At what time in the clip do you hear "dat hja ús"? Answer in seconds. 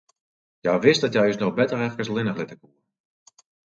1.03-1.39